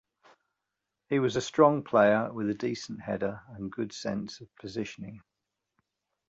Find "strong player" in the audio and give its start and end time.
1.41-2.33